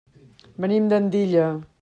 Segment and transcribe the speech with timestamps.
[0.65, 1.47] Venim d'Andilla.